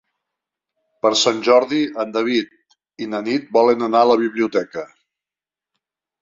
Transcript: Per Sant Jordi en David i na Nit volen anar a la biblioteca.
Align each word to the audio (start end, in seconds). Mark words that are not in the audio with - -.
Per 1.05 1.09
Sant 1.23 1.43
Jordi 1.47 1.81
en 2.03 2.15
David 2.15 2.79
i 3.07 3.09
na 3.11 3.21
Nit 3.27 3.53
volen 3.59 3.89
anar 3.89 4.03
a 4.07 4.09
la 4.15 4.17
biblioteca. 4.23 4.87